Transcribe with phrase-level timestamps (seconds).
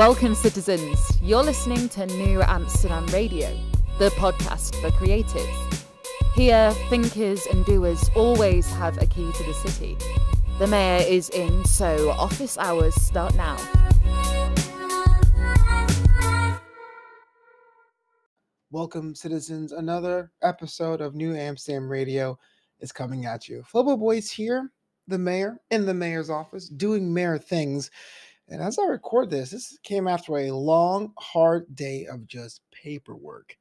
[0.00, 0.98] Welcome, citizens.
[1.20, 3.54] You're listening to New Amsterdam Radio,
[3.98, 5.84] the podcast for creatives.
[6.34, 9.98] Here, thinkers and doers always have a key to the city.
[10.58, 13.58] The mayor is in, so office hours start now.
[18.70, 19.72] Welcome, citizens.
[19.72, 22.38] Another episode of New Amsterdam Radio
[22.78, 23.62] is coming at you.
[23.70, 24.70] Flobo Boys here,
[25.08, 27.90] the mayor in the mayor's office, doing mayor things.
[28.50, 33.56] And as I record this, this came after a long, hard day of just paperwork.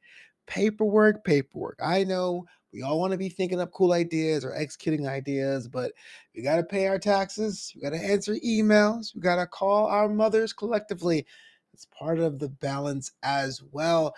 [0.47, 1.77] Paperwork, paperwork.
[1.83, 5.91] I know we all want to be thinking up cool ideas or executing ideas, but
[6.35, 7.71] we got to pay our taxes.
[7.75, 9.13] We got to answer emails.
[9.13, 11.25] We got to call our mothers collectively.
[11.73, 14.15] It's part of the balance as well.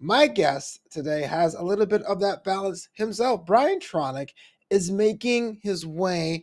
[0.00, 3.46] My guest today has a little bit of that balance himself.
[3.46, 4.30] Brian Tronic
[4.70, 6.42] is making his way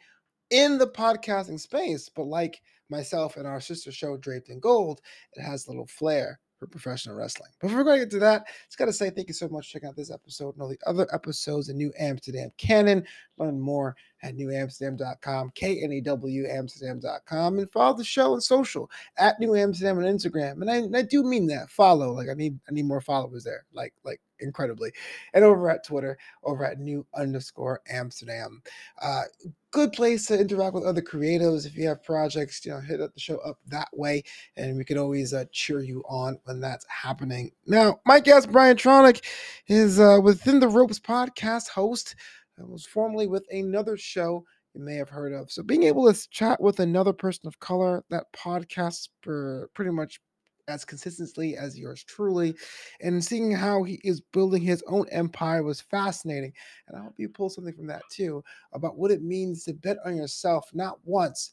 [0.50, 5.02] in the podcasting space, but like myself and our sister show, Draped in Gold,
[5.34, 7.52] it has a little flair for professional wrestling.
[7.60, 9.90] Before we get to that, just got to say thank you so much for checking
[9.90, 13.04] out this episode and all the other episodes in New Amsterdam Canon.
[13.38, 19.98] Learn more at knewamsterdam.com, K-N-E-W Amsterdam.com, and follow the show on social at New Amsterdam
[19.98, 20.62] on Instagram.
[20.62, 21.70] And I, I do mean that.
[21.70, 22.14] Follow.
[22.14, 23.66] Like I need I need more followers there.
[23.74, 24.92] Like like incredibly.
[25.34, 28.62] And over at Twitter, over at new underscore Amsterdam.
[29.02, 29.24] Uh,
[29.72, 31.66] good place to interact with other creatives.
[31.66, 34.24] If you have projects, you know, hit up the show up that way,
[34.56, 37.52] and we can always uh, cheer you on when that's happening.
[37.68, 39.24] Now, my guest Brian Tronic
[39.68, 42.16] is uh, within the Ropes podcast host.
[42.60, 45.52] I was formerly with another show you may have heard of.
[45.52, 50.20] So being able to chat with another person of color, that podcast for pretty much
[50.68, 52.56] as consistently as yours truly.
[53.02, 56.54] And seeing how he is building his own empire was fascinating.
[56.88, 59.98] And I hope you pull something from that too about what it means to bet
[60.06, 61.52] on yourself not once,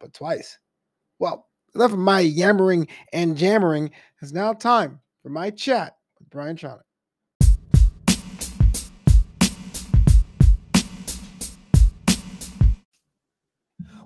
[0.00, 0.58] but twice.
[1.18, 3.90] Well, enough of my yammering and jammering.
[4.20, 6.80] It's now time for my chat with Brian Tronick.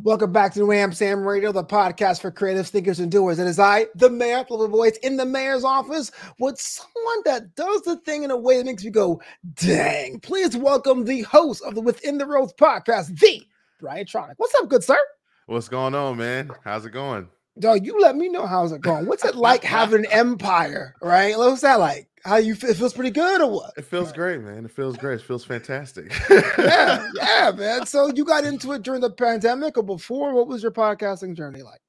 [0.08, 3.38] Welcome back to New Sam Radio, the podcast for creatives, thinkers, and doers.
[3.38, 7.82] And as I, the mayor, little voice in the mayor's office, with someone that does
[7.82, 9.20] the thing in a way that makes me go,
[9.52, 10.18] dang.
[10.20, 13.42] Please welcome the host of the Within the Ropes podcast, the
[13.80, 14.32] Brian Tronick.
[14.38, 14.96] What's up, good sir?
[15.44, 16.52] What's going on, man?
[16.64, 17.28] How's it going?
[17.58, 19.04] Dog, you let me know how's it going.
[19.04, 21.36] What's it like having an empire, right?
[21.36, 22.07] What's that like?
[22.24, 22.70] How you feel?
[22.70, 23.72] It feels pretty good or what?
[23.76, 24.64] It feels great, man.
[24.64, 25.20] It feels great.
[25.20, 26.12] It feels fantastic.
[26.58, 27.86] yeah, yeah, man.
[27.86, 30.34] So you got into it during the pandemic or before?
[30.34, 31.80] What was your podcasting journey like?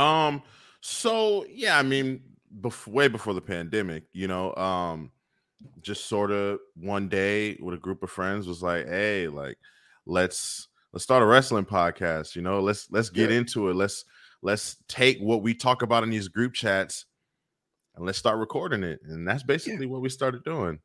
[0.00, 0.42] Um,
[0.80, 2.22] so yeah, I mean,
[2.60, 5.10] before, way before the pandemic, you know, um,
[5.80, 9.58] just sort of one day with a group of friends was like, hey, like,
[10.04, 13.38] let's let's start a wrestling podcast, you know, let's let's get yeah.
[13.38, 13.76] into it.
[13.76, 14.04] Let's
[14.42, 17.06] let's take what we talk about in these group chats
[17.96, 19.00] and let's start recording it.
[19.04, 19.92] And that's basically yeah.
[19.92, 20.80] what we started doing.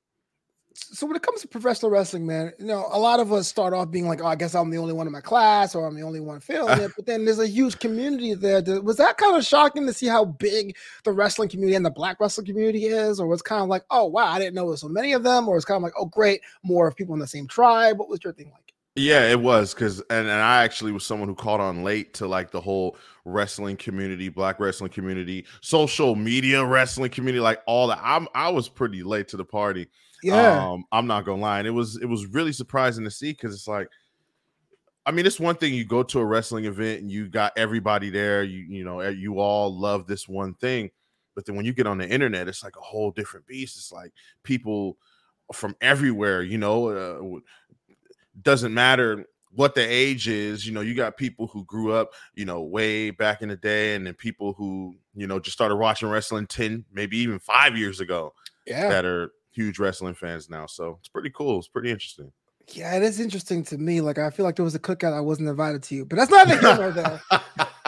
[0.73, 3.73] So when it comes to professional wrestling, man, you know, a lot of us start
[3.73, 5.95] off being like, "Oh, I guess I'm the only one in my class, or I'm
[5.95, 8.61] the only one filming it." But then there's a huge community there.
[8.81, 12.21] Was that kind of shocking to see how big the wrestling community and the Black
[12.21, 14.87] wrestling community is, or was kind of like, "Oh, wow, I didn't know there's so
[14.87, 17.27] many of them," or it's kind of like, "Oh, great, more of people in the
[17.27, 18.73] same tribe." What was your thing like?
[19.01, 22.27] Yeah, it was because, and, and I actually was someone who caught on late to
[22.27, 27.99] like the whole wrestling community, black wrestling community, social media wrestling community, like all that.
[28.03, 29.87] I'm I was pretty late to the party.
[30.21, 31.57] Yeah, um, I'm not gonna lie.
[31.57, 33.87] And it was it was really surprising to see because it's like,
[35.07, 38.11] I mean, it's one thing you go to a wrestling event and you got everybody
[38.11, 38.43] there.
[38.43, 40.91] You you know you all love this one thing,
[41.33, 43.77] but then when you get on the internet, it's like a whole different beast.
[43.77, 44.11] It's like
[44.43, 44.97] people
[45.53, 46.43] from everywhere.
[46.43, 46.89] You know.
[46.89, 47.39] Uh,
[48.43, 52.45] doesn't matter what the age is you know you got people who grew up you
[52.45, 56.09] know way back in the day and then people who you know just started watching
[56.09, 58.33] wrestling 10 maybe even five years ago
[58.65, 62.31] yeah that are huge wrestling fans now so it's pretty cool it's pretty interesting
[62.73, 64.01] yeah, it is interesting to me.
[64.01, 66.31] Like I feel like there was a cookout I wasn't invited to, you but that's
[66.31, 67.21] not the here or there.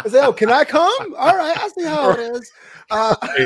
[0.05, 1.15] I say, oh, can I come?
[1.17, 2.51] All right, I see how it is.
[2.91, 3.15] Uh,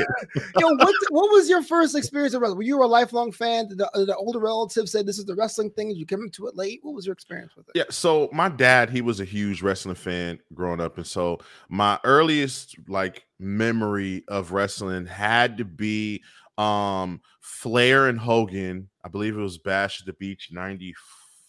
[0.58, 2.58] yo, what what was your first experience of wrestling?
[2.58, 3.68] Were you a lifelong fan?
[3.68, 5.88] Did the, the older relatives say this is the wrestling thing?
[5.88, 6.80] Did you come into it late?
[6.82, 7.72] What was your experience with it?
[7.76, 11.38] Yeah, so my dad, he was a huge wrestling fan growing up, and so
[11.68, 16.22] my earliest like memory of wrestling had to be
[16.56, 18.88] um Flair and Hogan.
[19.04, 20.96] I believe it was Bash at the Beach '94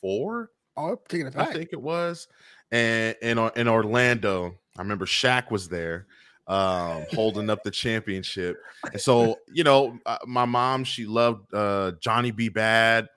[0.02, 0.52] four.
[0.78, 1.50] Oh, taking it back.
[1.50, 2.28] I think it was.
[2.72, 6.06] And in in Orlando, I remember Shaq was there,
[6.48, 8.58] um, holding up the championship.
[8.92, 12.50] And so, you know, uh, my mom she loved uh, Johnny B.
[12.50, 13.08] Badd.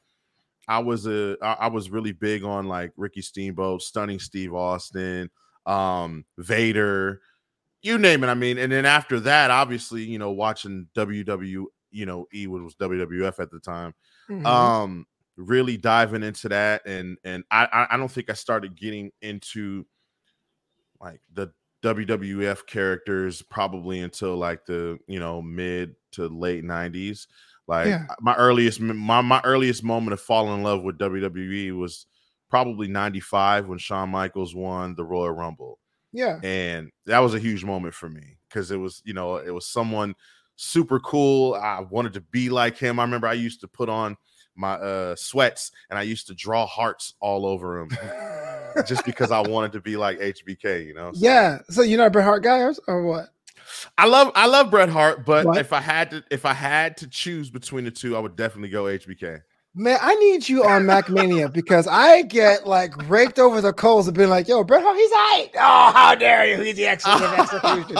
[0.68, 5.28] I was a I was really big on like Ricky Steamboat, Stunning Steve Austin,
[5.66, 7.20] um, Vader.
[7.82, 8.28] you name it.
[8.28, 12.74] I mean, and then after that, obviously, you know, watching WW, you know, E was
[12.76, 13.92] WWF at the time.
[14.30, 14.46] Mhm.
[14.46, 19.86] Um, really diving into that, and and I I- don't think I started getting into
[21.00, 21.52] like the
[21.82, 27.26] WWF characters probably until like the you know mid to late nineties.
[27.66, 28.06] Like Yeah.
[28.20, 32.06] my earliest my my earliest moment of falling in love with WWE was
[32.50, 35.78] probably ninety five when Shawn Michaels won the Royal Rumble
[36.12, 36.38] yeah.
[36.42, 39.66] and that was a huge moment for me because it was you know it was
[39.66, 40.14] someone
[40.56, 44.14] super cool i wanted to be like him i remember i used to put on
[44.54, 49.40] my uh sweats and i used to draw hearts all over them just because i
[49.40, 51.58] wanted to be like hbk you know So, yeah.
[51.70, 53.26] So you're not a Bret Hart guy or, or what?
[53.96, 55.56] i love i love bret hart but What?
[55.58, 58.68] if i had to if i had to choose between the two i would definitely
[58.68, 59.40] go hbk
[59.74, 64.12] Man, I need you on Macmania because I get like raked over the coals of
[64.12, 65.50] being like, yo, Bret Hart, he's aight.
[65.54, 66.62] Oh, how dare you?
[66.62, 67.96] He's the of execution.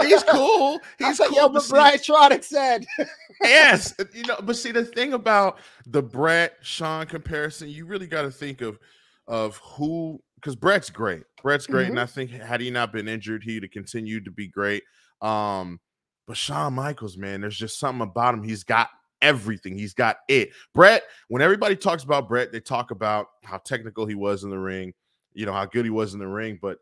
[0.08, 1.64] he's cool He's like, cool yo, but.
[1.68, 2.84] Brian Tronick said.
[3.40, 8.22] yes, you know, but see the thing about the Bret Shawn comparison, you really got
[8.22, 8.80] to think of
[9.28, 11.22] of who because Bret's great.
[11.40, 14.48] Bret's great, and I think had he not been injured, he'd have continued to be
[14.48, 14.82] great.
[15.20, 15.78] Um,
[16.26, 18.42] but Shawn Michaels, man, there's just something about him.
[18.42, 18.88] He's got
[19.22, 19.78] everything.
[19.78, 20.50] He's got it.
[20.74, 24.58] Bret, when everybody talks about Bret, they talk about how technical he was in the
[24.58, 24.92] ring,
[25.32, 26.78] you know, how good he was in the ring, but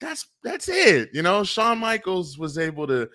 [0.00, 1.10] that's that's it.
[1.14, 3.08] You know, Shawn Michaels was able to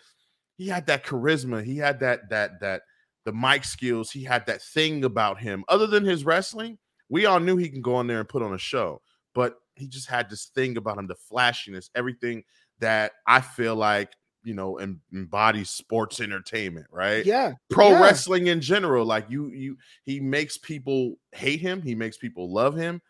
[0.57, 2.81] he had that charisma, he had that that that
[3.25, 5.65] the mic skills, he had that thing about him.
[5.67, 6.77] Other than his wrestling,
[7.09, 9.01] we all knew he can go in there and put on a show,
[9.35, 12.43] but he just had this thing about him, the flashiness, everything
[12.79, 14.13] that I feel like
[14.47, 17.25] you know em- embodies sports entertainment, right?
[17.25, 17.53] Yeah.
[17.69, 18.01] Pro yeah.
[18.01, 22.75] wrestling in general, like you, you, he makes people hate him, he makes people love
[22.75, 23.01] him.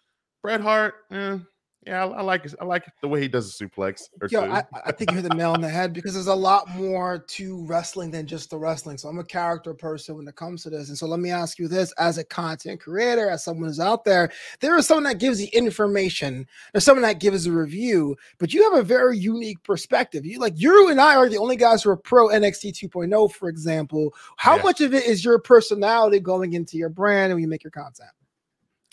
[0.42, 1.38] Bret Hart, eh,
[1.86, 2.46] yeah, I, I like.
[2.60, 4.10] I like the way he does a suplex.
[4.20, 4.52] Or Yo, two.
[4.52, 7.20] I, I think you hit the nail on the head because there's a lot more
[7.20, 8.98] to wrestling than just the wrestling.
[8.98, 10.90] So I'm a character person when it comes to this.
[10.90, 14.04] And so let me ask you this as a content creator, as someone who's out
[14.04, 18.54] there, there is someone that gives the information, there's someone that gives a review, but
[18.54, 20.26] you have a very unique perspective.
[20.26, 23.48] You like you and I are the only guys who are pro NXT 2.0, for
[23.50, 24.14] example.
[24.36, 24.64] How Yeah.
[24.64, 27.72] much of it is your personality going into your brand and when you make your
[27.72, 28.10] content?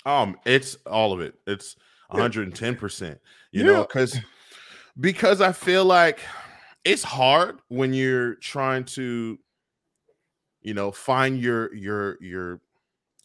[0.07, 1.35] Um, it's all of it.
[1.47, 1.83] It's Yeah.
[2.09, 3.21] 110 percent.
[3.53, 3.73] You Yeah.
[3.73, 4.19] know, because
[4.99, 6.21] because I feel like
[6.85, 9.39] it's hard when you're trying to,
[10.61, 12.61] you know, find your your your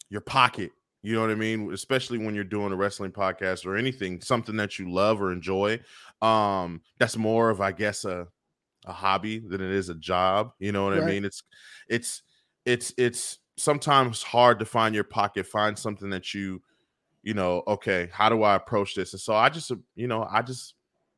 [0.08, 0.72] your pocket.
[1.02, 1.72] You know what I mean?
[1.72, 5.80] Especially when you're doing a wrestling podcast or anything, something that you love or enjoy.
[6.20, 8.28] Um, that's more of, I guess, a
[8.86, 10.52] a hobby than it is a job.
[10.58, 11.24] You know what I mean?
[11.24, 11.42] It's
[11.88, 12.22] it's
[12.64, 16.62] it's it's sometimes hard to find your pocket, find something that you,
[17.22, 19.12] you know, okay, how do I approach this?
[19.12, 20.74] And so I just, uh, you know, I just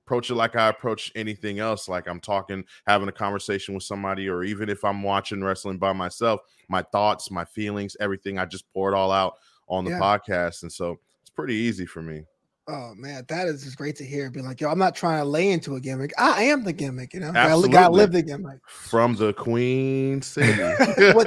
[0.06, 1.88] approach it like I approach anything else.
[1.88, 5.92] Like I'm talking, having a conversation with somebody, or even if I'm watching wrestling by
[5.92, 9.34] myself, my thoughts, my feelings, everything, I just pour it all out
[9.68, 9.98] on the Yeah.
[10.00, 10.62] podcast.
[10.62, 12.24] And so it's pretty easy for me.
[12.68, 14.30] Oh man, that is just great to hear.
[14.30, 16.12] Being like, yo, I'm not trying to lay into a gimmick.
[16.16, 17.32] I am the gimmick, you know.
[17.34, 18.58] I li- gotta live the gimmick.
[18.68, 20.52] From the Queen City.
[21.14, 21.26] Which-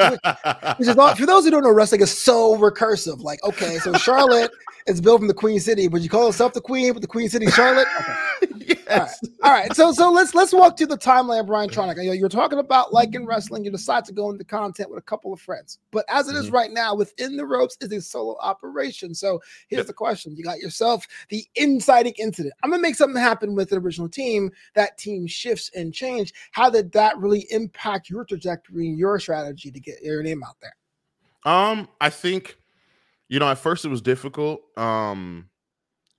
[0.79, 3.19] Which is all, for those who don't know, wrestling is so recursive.
[3.19, 4.49] Like, okay, so Charlotte
[4.87, 7.27] is built from the Queen City, but you call yourself the Queen, but the Queen
[7.27, 7.87] City Charlotte.
[7.99, 8.13] Okay.
[8.68, 9.19] Yes.
[9.44, 11.98] All right, so so let's let's walk through the timeline, of Brian Tronic.
[12.02, 15.00] You know, you're talking about like in wrestling, you decide to go into content with
[15.00, 16.56] a couple of friends, but as it is Mm-hmm.
[16.56, 19.14] right now, within the ropes is a solo operation.
[19.16, 19.88] So here's Yep.
[19.88, 22.54] the question: You got yourself the inciting incident.
[22.64, 24.52] I'm gonna make something happen with the original team.
[24.74, 26.34] That team shifts and change.
[26.52, 30.56] How did that really impact your trajectory and your strategy to get your name out
[30.62, 30.76] there?
[31.45, 32.57] Um, I think,
[33.30, 34.62] you know, at first it was difficult.
[34.78, 35.50] Um,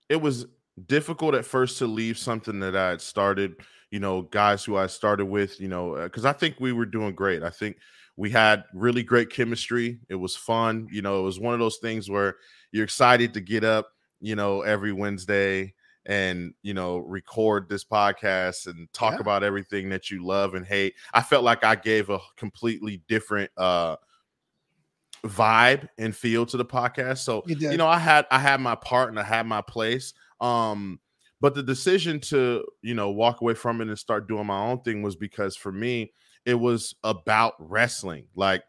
[0.09, 0.47] it was
[0.87, 3.57] difficult at first to leave something that I had started,
[3.91, 7.15] you know, guys who I started with, you know, because I think we were doing
[7.15, 7.43] great.
[7.43, 7.79] I think
[8.17, 9.99] we had really great chemistry.
[10.09, 10.89] It was fun.
[10.91, 12.37] You know, it was one of those things where
[12.73, 13.89] you're excited to get up,
[14.21, 15.73] you know, every Wednesday
[16.07, 19.21] and, you know, record this podcast and talk Yeah.
[19.21, 20.95] about everything that you love and hate.
[21.15, 23.97] I felt like I gave a completely different, uh,
[25.25, 27.19] vibe and feel to the podcast.
[27.19, 30.15] So You you know, I had I had my part and I had my place.
[30.41, 31.01] Um,
[31.41, 34.81] but the decision to you know walk away from it and start doing my own
[34.83, 36.13] thing was because for me
[36.45, 38.29] it was about wrestling.
[38.35, 38.65] Like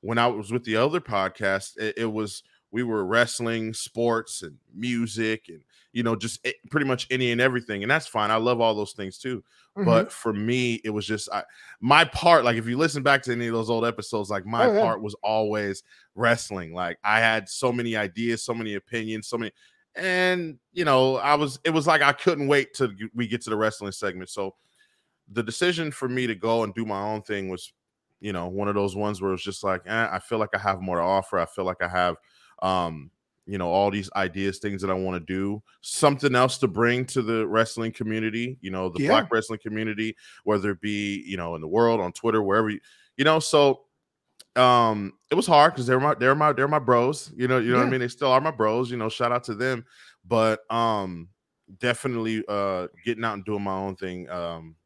[0.00, 4.56] when I was with the other podcast, it, it was we were wrestling, sports, and
[4.74, 8.30] music, and you know just it, pretty much any and everything, and that's fine.
[8.30, 9.42] I love all those things too
[9.74, 9.86] Mhm.
[9.86, 11.44] but for me it was just I,
[11.80, 14.66] my part like if you listen back to any of those old episodes like my
[14.66, 14.80] Oh, yeah.
[14.82, 15.82] part was always
[16.14, 19.50] wrestling like i had so many ideas so many opinions so many
[19.96, 23.50] and you know i was it was like i couldn't wait till we get to
[23.50, 24.54] the wrestling segment so
[25.28, 27.72] the decision for me to go and do my own thing was,
[28.20, 30.58] you know, one of those ones where it's just like, eh, I feel like I
[30.58, 31.38] have more to offer.
[31.38, 32.16] I feel like I have,
[32.62, 33.10] um,
[33.46, 37.04] you know, all these ideas, things that I want to do, something else to bring
[37.06, 39.00] to the wrestling community, you know, the Yeah.
[39.00, 42.80] black wrestling community, whether it be, you know, in the world, on Twitter, wherever you,
[43.16, 43.84] you know, so
[44.56, 47.72] um it was hard because they're my they're my they're my bros you know you
[47.72, 48.00] know what i mean?
[48.00, 49.84] They still are my bros you know shout out to them.
[50.26, 51.28] But um
[51.78, 54.76] definitely uh getting out and doing my own thing um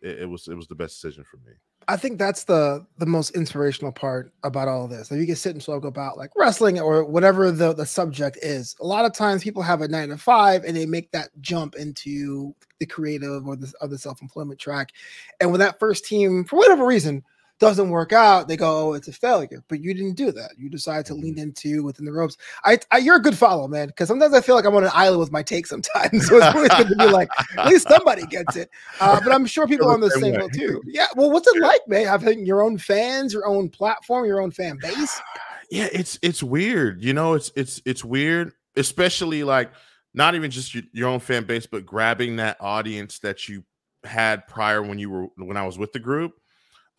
[0.00, 1.52] it, it was it was the best decision for me.
[1.88, 5.10] I think that's the the most inspirational part about all of this.
[5.10, 8.76] If you can sit and talk about like wrestling or whatever the, the subject is,
[8.80, 11.74] a lot of times people have a nine to five and they make that jump
[11.74, 14.92] into the creative or the other self employment track.
[15.40, 17.24] And when that first team, for whatever reason,
[17.60, 20.52] doesn't work out, they go, "Oh, it's a failure." But you didn't do that.
[20.58, 22.36] You decided to lean into within the ropes.
[22.64, 23.88] I, I you're a good follow, man.
[23.88, 25.66] Because sometimes I feel like I'm on an island with my take.
[25.66, 28.70] Sometimes so it's always good to be like, at least somebody gets it.
[29.00, 30.82] Uh, but I'm sure people are on the same boat too.
[30.84, 31.06] Yeah.
[31.16, 32.06] Well, what's it like, man?
[32.06, 35.20] Having your own fans, your own platform, your own fan base.
[35.70, 39.70] yeah it's it's weird you know it's it's it's weird especially like
[40.12, 43.64] not even just your, your own fan base but grabbing that audience that you
[44.04, 46.32] had prior when you were when i was with the group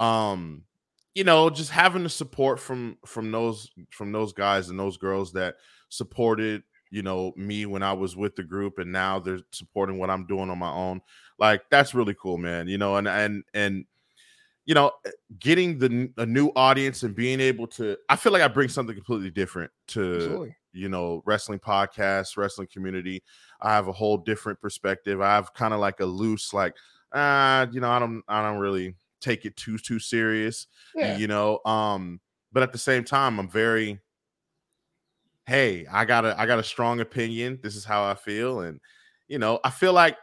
[0.01, 0.63] um
[1.13, 5.31] you know just having the support from from those from those guys and those girls
[5.31, 5.55] that
[5.89, 10.09] supported you know me when i was with the group and now they're supporting what
[10.09, 10.99] i'm doing on my own
[11.37, 13.85] like that's really cool man you know and and and
[14.65, 14.91] you know
[15.39, 18.95] getting the a new audience and being able to i feel like i bring something
[18.95, 20.55] completely different to Absolutely.
[20.73, 23.21] you know wrestling podcasts wrestling community
[23.61, 26.75] i have a whole different perspective i have kind of like a loose like
[27.13, 31.17] ah you know i don't i don't really take it too too serious Yeah.
[31.17, 32.19] you know um
[32.51, 33.99] but at the same time i'm very
[35.45, 38.79] hey i got a i got a strong opinion this is how i feel and
[39.27, 40.17] you know i feel like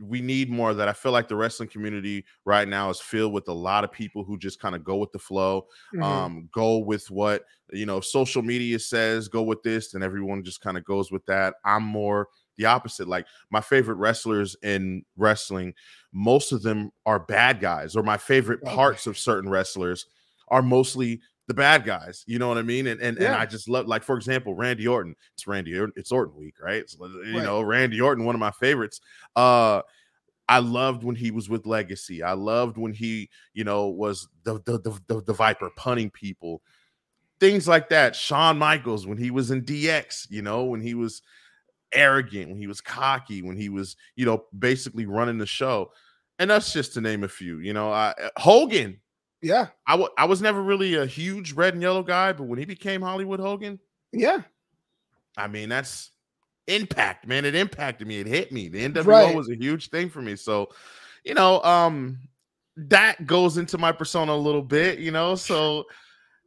[0.00, 3.32] we need more of that i feel like the wrestling community right now is filled
[3.32, 6.02] with a lot of people who just kind of go with the flow Mhm.
[6.04, 10.60] um go with what you know social media says go with this and everyone just
[10.60, 15.74] kind of goes with that i'm more the opposite like my favorite wrestlers in wrestling
[16.12, 20.06] most of them are bad guys or my favorite parts of certain wrestlers
[20.48, 23.68] are mostly the bad guys you know what i mean and and, and i just
[23.68, 27.34] love like for example randy orton it's randy orton it's orton week right so, you
[27.34, 27.42] Right.
[27.42, 29.00] know randy orton one of my favorites
[29.36, 29.82] uh
[30.48, 32.22] I loved when he was with Legacy.
[32.22, 36.60] I loved when he, you know, was the the the, the, the Viper punning people,
[37.40, 38.14] things like that.
[38.14, 41.22] Shawn Michaels when he was in DX, you know, when he was
[41.94, 45.90] arrogant, when he was cocky, when he was, you know, basically running the show,
[46.38, 47.58] and that's just to name a few.
[47.58, 49.00] You know, I, Hogan.
[49.42, 49.68] Yeah.
[49.86, 53.02] I I was never really a huge red and yellow guy, but when he became
[53.02, 53.78] Hollywood Hogan,
[54.12, 54.42] Yeah.
[55.36, 56.10] I mean, that's
[56.66, 57.44] impact, man.
[57.44, 58.20] It impacted me.
[58.20, 58.68] It hit me.
[58.68, 59.34] The NWO Right.
[59.36, 60.36] was a huge thing for me.
[60.36, 60.70] So,
[61.24, 62.18] you know, um,
[62.76, 65.34] that goes into my persona a little bit, you know.
[65.34, 65.84] So,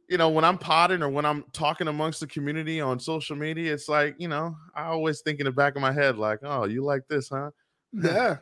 [0.08, 3.72] you know, when I'm potting or when I'm talking amongst the community on social media,
[3.74, 6.64] it's like, you know, I always think in the back of my head, like, oh,
[6.64, 7.50] you like this, huh?
[7.92, 8.36] Yeah.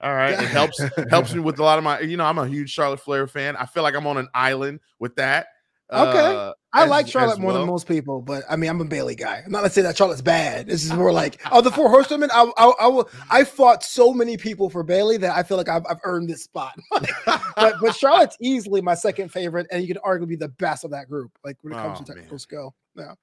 [0.00, 0.32] All right.
[0.34, 3.00] It helps helps me with a lot of my, you know, I'm a huge Charlotte
[3.00, 3.56] Flair fan.
[3.56, 5.48] I feel like I'm on an island with that.
[5.90, 6.18] Okay.
[6.36, 7.60] uh, I as- like Charlotte more well.
[7.60, 9.42] than most people, but I mean, I'm a Bayley guy.
[9.44, 10.66] I'm not gonna say that Charlotte's bad.
[10.66, 12.30] This is more like, oh, the four horsewomen.
[12.30, 15.68] I, I, I, will- I fought so many people for Bayley that I feel like
[15.70, 16.78] I've, I've earned this spot.
[16.90, 20.90] but, but Charlotte's easily my second favorite, and you could arguably be the best of
[20.90, 21.32] that group.
[21.42, 22.16] Like when it comes Oh, to man.
[22.16, 22.74] technical skill.
[22.94, 23.14] Yeah.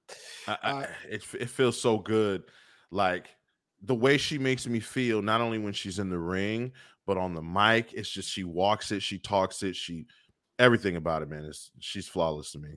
[0.48, 2.44] I, I, Uh, it it feels so good,
[2.90, 3.28] like
[3.84, 5.22] the way she makes me feel.
[5.22, 6.72] Not only when she's in the ring,
[7.06, 7.94] but on the mic.
[7.94, 10.08] It's just she walks it, she talks it, she
[10.60, 11.44] everything about it, man.
[11.44, 12.76] Is she's flawless to me.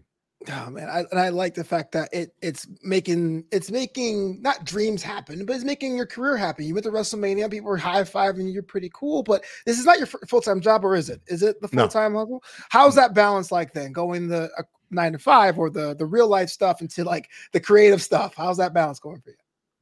[0.50, 4.64] Oh man, I, and I like the fact that it it's making it's making not
[4.64, 6.64] dreams happen, but it's making your career happen.
[6.64, 8.52] You went to WrestleMania, people were high fiving you.
[8.52, 11.20] You're pretty cool, but this is not your full time job, or is it?
[11.26, 12.42] Is it the full time level?
[12.68, 13.92] How's that balance like then?
[13.92, 17.60] Going the uh, nine to five or the the real life stuff into like the
[17.60, 18.34] creative stuff?
[18.36, 19.36] How's that balance going for you?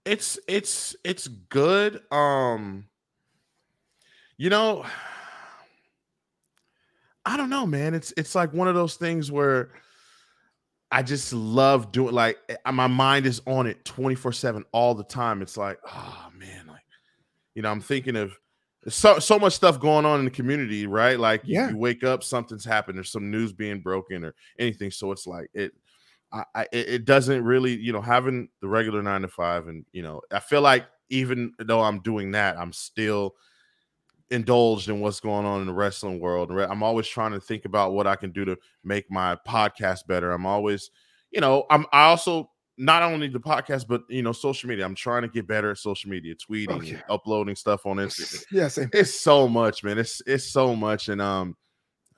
[0.06, 2.00] It's it's it's good.
[2.10, 2.86] Um,
[4.38, 4.86] you know,
[7.26, 7.94] I don't know, man.
[7.94, 9.70] It's it's like one of those things where
[10.90, 15.42] I just love doing like eh, my mind is on it 24/7 all the time.
[15.42, 16.82] It's like, oh man, like
[17.54, 18.36] you know, I'm thinking of
[18.88, 21.18] so so much stuff going on in the community, right?
[21.18, 21.70] Like you- Yeah.
[21.70, 24.90] you, wake up, something's happened, there's some news being broken or anything.
[24.92, 25.72] So it's like it
[26.32, 29.84] I, I it it doesn't really, you know, having the regular nine to five, and
[29.92, 33.34] you know, I feel like even though I'm doing that, I'm still
[34.30, 36.50] indulged in what's going on in the wrestling world.
[36.50, 40.32] I'm always trying to think about what I can do to make my podcast better.
[40.32, 40.90] I'm always,
[41.30, 44.84] you know, I'm I also not only the podcast, but you know, social media.
[44.84, 47.00] I'm trying to get better at social media, tweeting, Okay.
[47.08, 48.44] uploading stuff on Instagram.
[48.50, 48.90] Yeah, same.
[48.92, 49.96] It's so much, man.
[49.98, 51.56] It's it's so much, and um,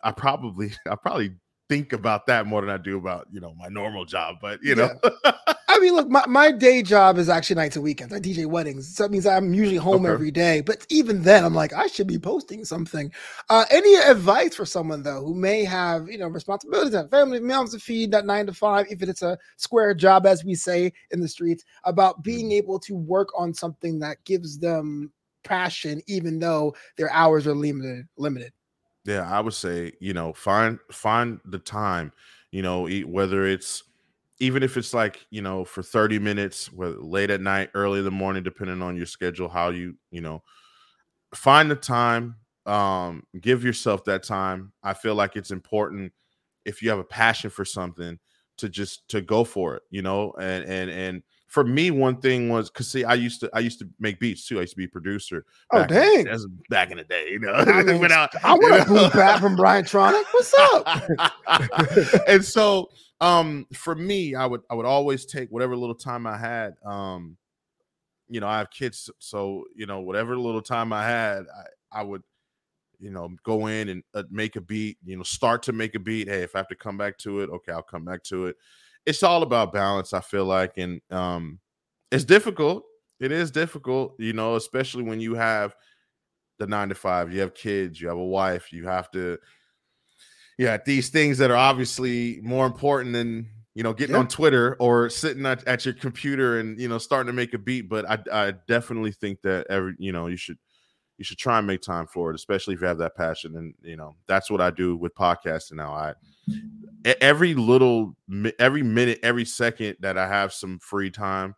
[0.02, 1.32] I probably I probably
[1.68, 4.36] think about that more than I do about you know my normal job.
[4.40, 4.90] But you know,
[5.78, 8.12] I mean, look, my, my day job is actually nights and weekends.
[8.12, 8.96] I DJ weddings.
[8.96, 10.12] So that means I'm usually home Okay.
[10.12, 10.60] every day.
[10.60, 13.12] But even then, I'm like, I should be posting something.
[13.48, 17.74] Uh, any advice for someone, though, who may have, you know, responsibilities and family, mouths
[17.74, 20.92] to feed, that nine to five, even if it's a square job, as we say
[21.12, 25.12] in the streets, about being able to work on something that gives them
[25.44, 28.06] passion, even though their hours are limited.
[28.16, 28.52] Limited.
[29.04, 32.12] yeah, I would say you know find find the time.
[32.50, 33.84] You know, whether it's
[34.40, 38.10] even if it's like you know for 30 minutes late at night early in the
[38.10, 40.42] morning depending on your schedule how you you know
[41.34, 46.12] find the time um give yourself that time i feel like it's important
[46.64, 48.18] if you have a passion for something
[48.56, 52.48] to just to go for it you know and and and for me one thing
[52.50, 54.76] was because see i used to i used to make beats too i used to
[54.76, 56.24] be a producer Oh, back dang.
[56.24, 59.38] that's back in the day you know I mean, Without- I want a boom know?
[59.38, 60.24] from Brian Tronic.
[60.32, 62.22] What's up?
[62.28, 66.36] and so um for me i would i would always take whatever little time i
[66.36, 67.36] had um
[68.28, 71.44] you know i have kids so you know whatever little time i had
[71.92, 72.22] i i would
[73.00, 75.98] you know go in and uh, make a beat you know start to make a
[75.98, 78.46] beat hey if i have to come back to it okay i'll come back to
[78.46, 78.56] it.
[79.06, 81.60] It's all about balance i feel like and um
[82.10, 82.84] it's difficult
[83.20, 85.74] it is difficult you know especially when you have
[86.58, 89.38] the nine to five you have kids you have a wife you have to
[90.58, 94.20] yeah these things that are obviously more important than you know getting Yeah.
[94.20, 97.58] on twitter or sitting at, at your computer and you know starting to make a
[97.58, 100.58] beat but i i definitely think that every you know you should
[101.16, 103.74] you should try and make time for it especially if you have that passion and
[103.82, 106.14] you know that's what i do with podcasting now I
[107.20, 108.16] every little
[108.58, 111.54] every minute every second that i have some free time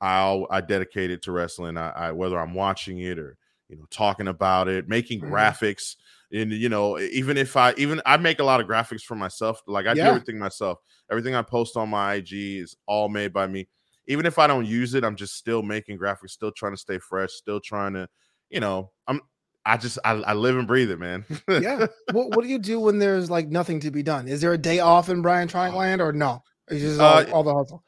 [0.00, 3.36] i'll i dedicate it to wrestling i, I whether i'm watching it or
[3.68, 5.30] you know talking about it making Mhm.
[5.30, 5.96] graphics
[6.32, 9.60] and you know even if i even i make a lot of graphics for myself
[9.66, 10.78] like i do everything myself
[11.10, 13.68] everything i post on my ig is all made by me
[14.06, 16.98] even if i don't use it i'm just still making graphics still trying to stay
[16.98, 18.08] fresh still trying to
[18.50, 19.20] you know i'm
[19.64, 21.86] i just i, I live and breathe it man yeah.
[22.12, 24.28] What, what do you do when there's like nothing to be done?
[24.28, 26.42] Is there a day off in Brian Tronic land or no?
[26.68, 27.82] It's just all, Uh, all the hustle.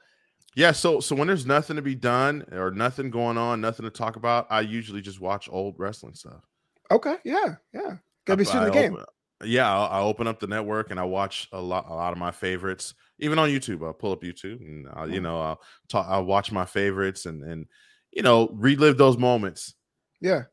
[0.56, 3.90] Yeah, so so when there's nothing to be done or nothing going on, nothing to
[3.90, 6.46] talk about, I usually just watch old wrestling stuff.
[6.90, 7.16] Okay.
[7.24, 7.56] Yeah.
[7.72, 7.96] Yeah.
[8.26, 8.92] Gotta be I- shooting the game.
[8.94, 9.04] open-
[9.44, 12.18] yeah, I'll, I open up the network and I watch a lot a lot of
[12.18, 12.94] my favorites.
[13.18, 15.24] Even on YouTube, I'll pull up YouTube and I'll, you Mm.
[15.24, 16.06] know I'll talk.
[16.08, 17.66] I'll watch my favorites and and
[18.12, 19.74] you know relive those moments.
[20.20, 20.44] Yeah.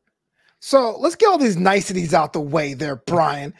[0.59, 3.53] So let's get all these niceties out the way there, Brian.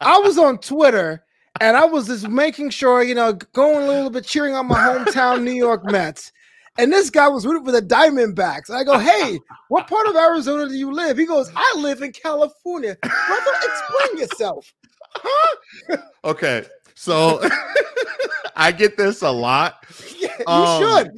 [0.00, 1.24] I was on Twitter
[1.60, 4.78] and I was just making sure, you know, going a little bit cheering on my
[4.78, 6.32] hometown New York Mets.
[6.78, 8.68] And this guy was rooting for the Diamondbacks.
[8.68, 9.38] And I go, hey,
[9.68, 11.18] what part of Arizona do you live?
[11.18, 12.96] He goes, I live in California.
[13.02, 14.72] Brother, explain yourself.
[15.14, 15.96] Huh?
[16.24, 16.64] Okay,
[16.94, 17.40] so
[18.56, 19.84] I get this a lot.
[20.18, 21.10] Yeah, you Um, should.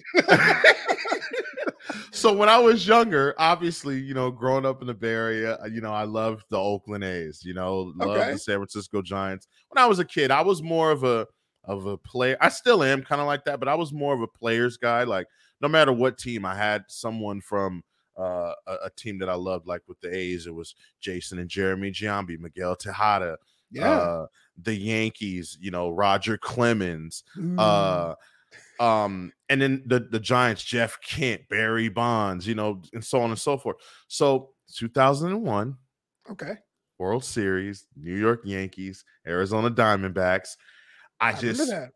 [2.12, 5.66] so when I was younger, obviously, you know, growing up in the Bay Area, uh,
[5.66, 8.33] you know, I loved the Oakland A's, you know, loved Okay.
[8.33, 9.49] the San Francisco Giants.
[9.68, 11.27] When I was a kid, I was more of a
[11.64, 12.37] of a player.
[12.40, 15.03] I still am kind of like that, but I was more of a players guy.
[15.05, 15.27] Like
[15.61, 17.83] no matter what team, I had someone from
[18.18, 19.66] uh, a, a team that I loved.
[19.66, 23.38] Like with the A's, it was Jason and Jeremy Giambi, Miguel Tejada,
[23.70, 23.90] Yeah.
[23.90, 24.27] uh,
[24.62, 27.59] the Yankees, you know, Roger Clemens, Mm.
[27.59, 28.14] uh
[28.83, 33.31] um and then the the giants jeff kent barry bonds you know and so on
[33.31, 33.77] and so forth
[34.09, 35.77] so 2001
[36.31, 36.55] okay.
[36.99, 40.57] world series new york yankees arizona diamondbacks
[41.20, 41.90] i, I just that.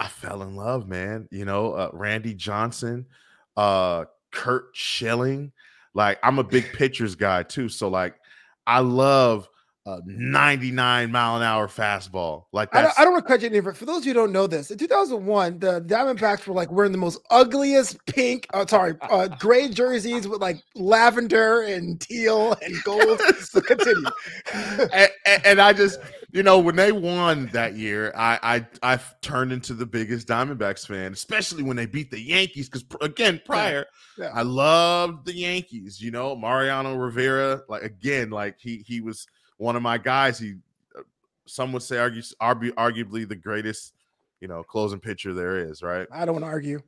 [0.00, 3.04] I fell in love man you know uh, randy johnson
[3.56, 5.52] uh curt schilling
[5.94, 8.14] like i'm a big pitchers guy too so like
[8.66, 9.46] i love
[9.86, 13.48] a 99 mile an hour fastball like I don't, I don't want to cut you
[13.48, 14.70] any for, for those of you who don't know this.
[14.70, 19.68] In 2001, the Diamondbacks were like wearing the most ugliest pink, uh, sorry, uh, gray
[19.70, 23.20] jerseys with like lavender and teal and gold.
[23.40, 24.04] so continue.
[24.52, 25.98] and, and- and I just,
[26.32, 30.86] you know, when they won that year, I I I turned into the biggest Diamondbacks
[30.86, 32.68] fan, especially when they beat the Yankees.
[32.68, 33.86] Because again, prior,
[34.18, 34.30] yeah.
[34.34, 36.00] I loved the Yankees.
[36.00, 40.38] You know, Mariano Rivera, like again, like he he was one of my guys.
[40.38, 40.54] He,
[40.96, 41.02] uh,
[41.46, 43.94] some would say, argue, argu- arguably the greatest,
[44.40, 45.82] you know, closing pitcher there is.
[45.82, 46.06] Right.
[46.12, 46.80] I don't want to argue.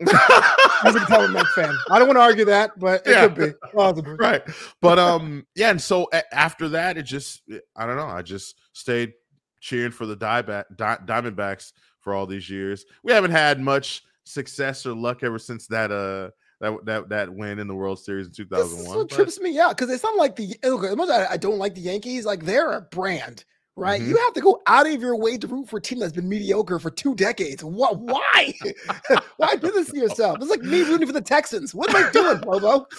[0.00, 3.28] As a Diamondback fan, I don't want to argue that, but it Yeah.
[3.28, 4.12] could be possible.
[4.14, 4.42] right
[4.80, 7.42] but um yeah and so a- after that it just
[7.76, 9.12] i don't know i just stayed
[9.60, 14.86] cheering for the Diamondback, Di- diamondbacks for all these years we haven't had much success
[14.86, 16.30] or luck ever since that uh
[16.60, 18.96] that that that win in the World Series in This is 2001.
[18.98, 21.32] what but- trips me out because it's not like the look, as much as I
[21.34, 23.44] I don't like the Yankees, like they're a brand,
[23.78, 24.00] right?
[24.00, 24.08] Mhm.
[24.08, 26.28] You have to go out of your way to root for a team that's been
[26.28, 27.62] mediocre for two decades.
[27.62, 27.98] What?
[27.98, 28.52] Why?
[29.36, 30.38] why do this to yourself?
[30.40, 31.74] It's like me rooting for the Texans.
[31.74, 32.86] What am I doing, Bobo?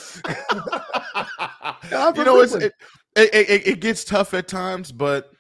[2.16, 2.54] You know, it,
[3.16, 5.32] it, it, it gets tough at times, but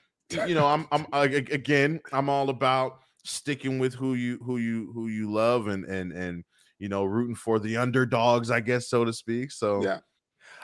[0.48, 4.92] you know, I'm I'm I- again, I'm all about sticking with who you who you
[4.94, 6.44] who you love and and and
[6.80, 9.52] you know, rooting for the underdogs, I guess, so to speak.
[9.52, 10.00] So Yeah.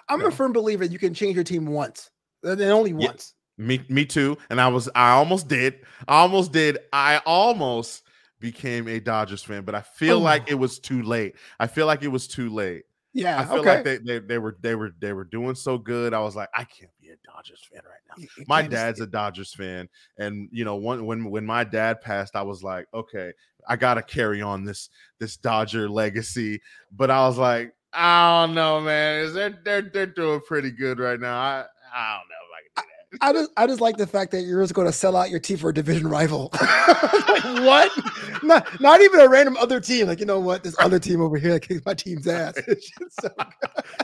[0.08, 2.10] I'm a firm believer you can change your team once,
[2.44, 3.12] and then only Yeah.
[3.58, 4.38] Me, me too.
[4.50, 5.76] And I was, I almost did.
[6.08, 6.78] I almost did.
[6.92, 8.04] I almost
[8.40, 10.22] became a Dodgers fan, but I feel Oh.
[10.22, 11.36] like it was too late.
[11.60, 12.84] I feel like it was too late.
[13.14, 13.40] Yeah.
[13.40, 13.76] I feel okay.
[13.76, 16.14] like they, they they were they were they were doing so good.
[16.14, 18.16] I was like, I can't be a Dodgers fan right now.
[18.22, 19.88] You- you My dad's a Dodgers fan,
[20.18, 23.32] and you know, one when when my dad passed, I was like, okay,
[23.70, 26.60] I gotta carry on this this Dodger legacy.
[26.92, 29.22] But I was like, I don't know, man.
[29.22, 31.38] Is they're they're they're doing pretty good right now.
[31.38, 31.64] I
[31.96, 32.25] I don't know if
[33.22, 33.42] I can do that.
[33.42, 35.40] I just I just like the fact that you're just going to sell out your
[35.40, 36.50] team for a division rival.
[36.54, 37.92] like, what?
[38.44, 40.08] Not not even a random other team.
[40.08, 40.64] Like you know what?
[40.64, 42.56] This other team over here that kicks my team's ass.
[43.22, 43.30] So,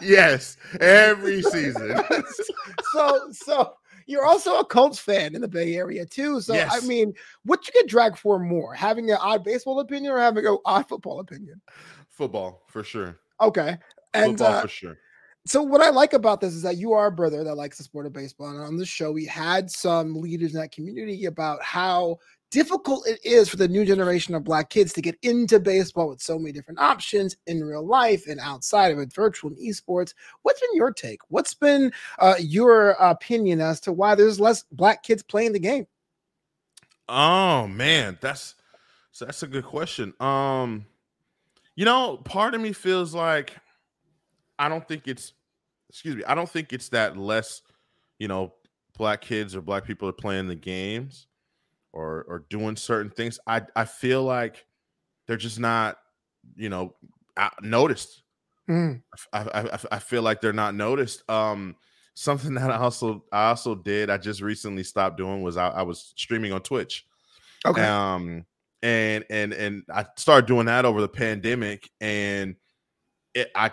[0.02, 2.00] Yes, every season.
[2.94, 3.74] so so
[4.06, 6.42] you're also a Colts fan in the Bay Area too.
[6.42, 8.74] So I mean, what you get dragged for more?
[8.74, 11.62] Having an odd baseball opinion or having an odd football opinion?
[12.10, 13.20] Football for sure.
[13.40, 13.78] Okay.
[14.14, 14.98] And Football uh, for sure.
[15.46, 17.84] So what I like about this is that you are a brother that likes the
[17.84, 18.50] sport of baseball.
[18.50, 22.20] And on this show, we had some leaders in that community about how
[22.52, 26.22] difficult it is for the new generation of black kids to get into baseball with
[26.22, 30.14] so many different options in real life and outside of it, virtual and esports.
[30.44, 31.22] What's been your take?
[31.30, 35.88] What's been uh, your opinion as to why there's less black kids playing the game?
[37.10, 38.56] Oh man, that's
[39.20, 40.14] that's a good question.
[40.20, 40.86] Um,
[41.76, 43.56] you know, part of me feels like
[44.62, 45.34] I don't think it's
[45.90, 47.62] excuse me, I don't think it's that less,
[48.20, 48.54] you know,
[48.98, 51.28] black kids or black people are playing the games
[51.94, 53.40] or or doing certain things.
[53.48, 54.66] I I feel like
[55.28, 55.98] they're just not,
[56.56, 56.96] you know,
[57.62, 58.24] noticed.
[58.70, 59.02] Mm,
[59.34, 61.30] I, I, I- I feel like they're not noticed.
[61.30, 61.76] Um,
[62.14, 65.82] something that I also I also did I just recently stopped doing was I, I
[65.82, 67.06] was streaming on Twitch.
[67.66, 67.84] Okay.
[67.86, 68.46] Um,
[68.84, 72.56] and and and I started doing that over the pandemic, and
[73.34, 73.72] it I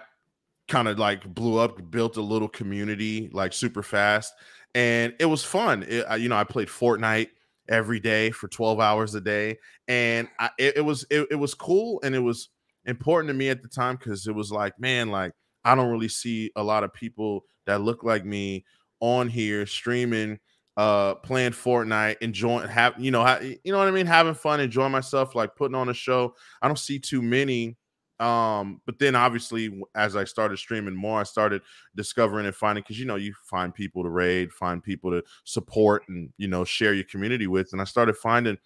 [0.69, 4.35] kind of like blew up, built a little community like super fast,
[4.75, 5.85] and it was fun.
[5.89, 7.29] It, you know, I played Fortnite
[7.69, 11.55] every day for 12 hours a day and I, it, it was it, it was
[11.55, 12.49] cool and it was
[12.87, 15.33] important to me at the time because it was like man like
[15.65, 18.65] i don't really see a lot of people that look like me
[19.01, 20.39] on here streaming
[20.79, 24.61] uh playing fortnite enjoying have you know ha- you know what i mean having fun
[24.61, 27.77] enjoying myself like putting on a show i don't see too many
[28.21, 31.63] um but then obviously as i started streaming more i started
[31.95, 36.03] discovering and finding because you know you find people to raid find people to support
[36.09, 38.59] and you know share your community with and i started finding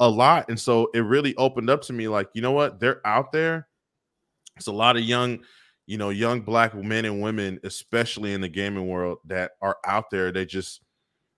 [0.00, 2.78] a lot and so it really opened up to me like you know what?
[2.80, 3.68] They're out there.
[4.56, 5.40] It's a lot of young
[5.86, 10.10] you know young black men and women especially in the gaming world that are out
[10.10, 10.30] there.
[10.30, 10.82] They just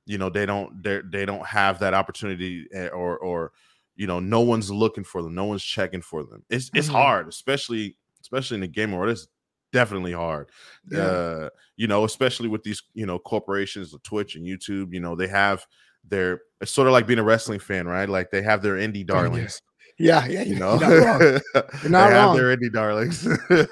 [0.07, 3.53] you know they don't they they don't have that opportunity eh, or or
[4.01, 6.93] you know no one's looking for them no one's checking for them it's it's Mhm.
[6.93, 9.29] hard especially especially in the gaming world it's
[9.73, 10.49] definitely hard
[10.91, 11.03] Yeah.
[11.03, 15.15] uh you know especially with these you know corporations of twitch and youtube you know
[15.15, 15.67] they have
[16.09, 19.05] their it's sort of like being a wrestling fan right like they have their indie
[19.11, 19.21] Oh, yeah.
[19.21, 19.63] darlings
[19.99, 21.41] yeah, yeah, you you're know not wrong.
[21.83, 22.37] they not have wrong.
[22.39, 23.29] their indie darlings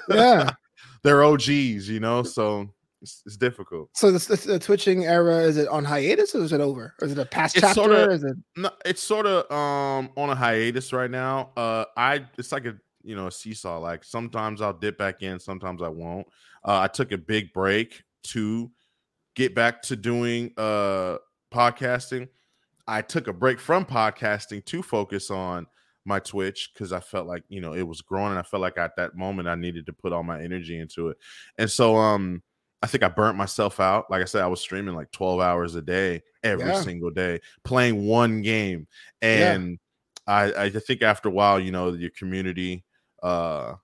[0.09, 0.51] Yeah.
[1.03, 1.47] they're og's
[1.89, 2.69] you know so
[3.01, 6.51] it's, it's difficult So the, the, the twitching era is it on hiatus or is
[6.53, 6.93] it over?
[7.01, 7.73] Or is it a past It's chapter?
[7.81, 11.51] sorta- is it no, it's sort of um on a hiatus right now.
[11.55, 13.79] Uh I it's like a you know a seesaw.
[13.79, 16.27] Like sometimes I'll dip back in, sometimes I won't.
[16.65, 18.69] Uh I took a big break to
[19.35, 21.17] get back to doing uh
[21.53, 22.27] podcasting.
[22.87, 25.67] I took a break from podcasting to focus on
[26.05, 28.77] my Twitch because I felt like you know it was growing and I felt like
[28.77, 31.17] at that moment I needed to put all my energy into it.
[31.57, 32.41] And so um
[32.81, 34.09] I think I burnt myself out.
[34.09, 36.81] Like I said, I was streaming like 12 hours a day every Yeah.
[36.81, 38.87] single day, playing one game.
[39.21, 39.53] Yeah.
[39.53, 39.79] And
[40.27, 42.85] I, I think after a while, you know, your community,
[43.21, 43.75] uh,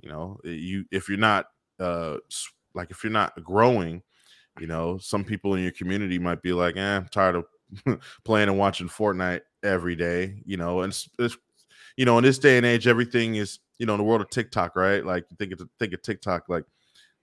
[0.00, 1.46] you know, you if you're not
[1.80, 2.16] uh
[2.74, 4.02] like if you're not growing,
[4.60, 7.46] you know, some people in your community might be like, eh, I'm tired of
[8.24, 11.36] playing and watching Fortnite every day, you know, and it's, it's
[11.96, 14.30] you know, in this day and age, everything is, you know, in the world of
[14.30, 15.04] TikTok, right?
[15.04, 16.64] Like you think of think of TikTok, like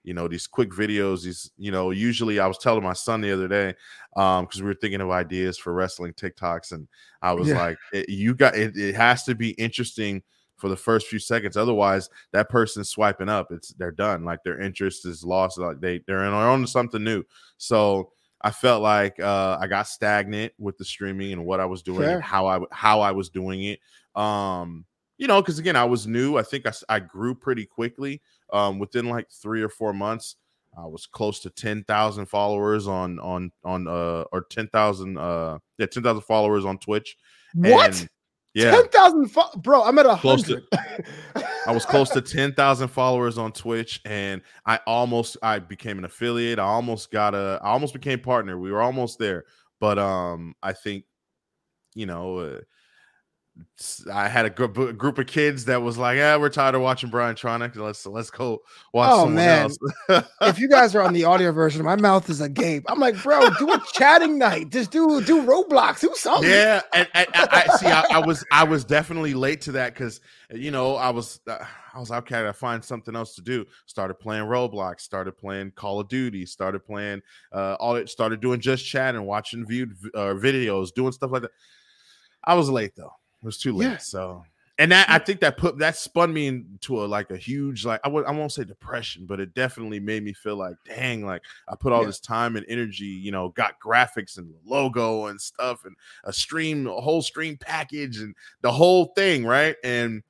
[0.04, 3.32] you know, these quick videos, these, you know, usually I was telling my son the
[3.32, 3.76] other day,
[4.16, 6.88] um, because we were thinking of ideas for wrestling TikToks, and
[7.22, 7.58] I was Yeah.
[7.60, 10.24] like, it, you got it, it has to be interesting
[10.58, 11.56] for the first few seconds.
[11.58, 13.52] Otherwise, that person's swiping up.
[13.52, 14.26] It's they're done.
[14.26, 15.58] Like their interest is lost.
[15.58, 17.24] Like they they're in on something new.
[17.58, 21.82] So I felt like uh, I got stagnant with the streaming and what I was
[21.82, 23.80] doing and how I how I was doing it.
[24.16, 24.86] Um,
[25.18, 26.38] you know, because again, I was new.
[26.38, 28.22] I think I, I grew pretty quickly.
[28.52, 30.36] Um, within like three or four months,
[30.78, 35.60] I was close to ten thousand followers on on on uh or ten thousand uh
[35.78, 37.18] yeah ten thousand followers on Twitch.
[37.54, 38.00] What?
[38.00, 38.10] And,
[38.54, 39.84] yeah, ten thousand, fo- bro.
[39.84, 40.64] I'm at a hundred.
[41.68, 46.06] I was close to ten thousand followers on Twitch, and I almost I became an
[46.06, 46.60] affiliate.
[46.60, 47.60] I almost got a.
[47.62, 48.58] I almost became partner.
[48.58, 49.46] We were almost there,
[49.80, 51.06] but um, I think
[51.94, 52.38] you know.
[52.38, 52.60] Uh,
[54.12, 56.82] I had a group, a group of kids that was like, "Yeah, we're tired of
[56.82, 57.76] watching Brian Tronic.
[57.76, 58.62] Let's let's go
[58.94, 59.72] watch oh, man.
[60.42, 62.84] if you guys are on the audio version, my mouth is agape.
[62.88, 64.70] I'm like, bro, do a chatting night.
[64.70, 66.02] Just do do Roblox.
[66.02, 66.50] Do something.
[66.50, 67.88] Yeah, and, and I, I see.
[67.88, 70.20] I, I, was I was definitely late to that because
[70.54, 72.48] you know I was uh, I was okay.
[72.48, 73.66] I find something else to do.
[73.86, 75.02] Started playing Roblox.
[75.02, 76.46] Started playing Call of Duty.
[76.46, 77.22] Started playing
[77.54, 78.10] uh, all it.
[78.10, 81.52] Started doing just chatting, and watching viewed uh, videos, doing stuff like that.
[82.44, 83.14] I was late though.
[83.42, 83.86] It was too late.
[83.86, 83.98] Yeah.
[83.98, 84.44] So
[84.80, 88.00] and that I think that put that spun me into a like a huge like
[88.06, 91.76] I I won't say depression, but it definitely made me feel like dang, like I
[91.76, 92.08] put all yeah.
[92.08, 96.88] this time and energy, you know, got graphics and logo and stuff and a stream,
[96.88, 99.76] a whole stream package and the whole thing, right?
[99.84, 100.24] And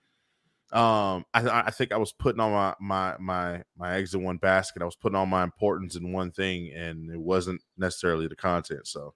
[0.72, 4.38] um I, I think I was putting on my my my my eggs in one
[4.38, 4.82] basket.
[4.82, 8.88] I was putting all my importance in one thing, and it wasn't necessarily the content.
[8.88, 9.14] So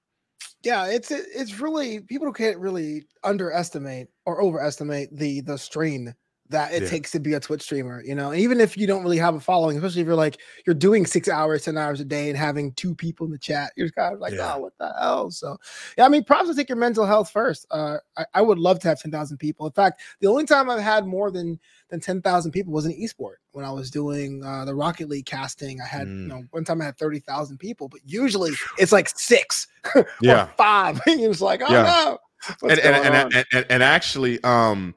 [0.64, 6.14] yeah, it's it's really people can't really underestimate or overestimate the the strain
[6.54, 6.90] that it yeah.
[6.90, 8.34] takes to be a Twitch streamer, you know.
[8.34, 11.28] even if you don't really have a following, especially if you're like you're doing six
[11.28, 14.20] hours, ten hours a day, and having two people in the chat, you're kind of
[14.20, 14.54] like, yeah.
[14.56, 15.32] oh, what the hell?
[15.32, 15.58] So,
[15.98, 17.66] yeah, I mean, props to take your mental health first.
[17.72, 19.66] Uh, I, I would love to have ten thousand people.
[19.66, 22.94] In fact, the only time I've had more than than ten thousand people was in
[22.94, 25.82] esport when I was doing uh, the Rocket League casting.
[25.82, 26.22] I had, mm.
[26.22, 29.68] you know, one time I had thirty thousand people, but usually it's like six,
[30.22, 31.02] yeah, five.
[31.08, 31.84] and you're like, oh yeah.
[31.84, 32.20] no.
[32.62, 34.94] And and, and, and, and actually, um,